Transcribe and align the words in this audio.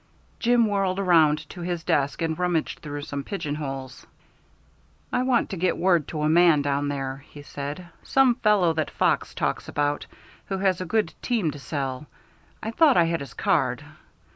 Jim 0.39 0.65
whirled 0.65 0.97
around 0.97 1.47
to 1.47 1.61
his 1.61 1.83
desk 1.83 2.23
and 2.23 2.39
rummaged 2.39 2.79
through 2.79 3.03
some 3.03 3.23
pigeonholes. 3.23 4.07
"I 5.13 5.21
want 5.21 5.51
to 5.51 5.57
get 5.57 5.77
word 5.77 6.07
to 6.07 6.23
a 6.23 6.27
man 6.27 6.63
down 6.63 6.87
there," 6.87 7.17
he 7.29 7.43
said, 7.43 7.85
"some 8.01 8.33
fellow 8.33 8.73
that 8.73 8.89
Fox 8.89 9.35
talks 9.35 9.67
about, 9.67 10.07
who 10.47 10.57
has 10.57 10.81
a 10.81 10.85
good 10.89 11.13
team 11.21 11.51
to 11.51 11.59
sell. 11.59 12.07
I 12.63 12.71
thought 12.71 12.97
I 12.97 13.03
had 13.03 13.19
his 13.19 13.35
card. 13.35 13.85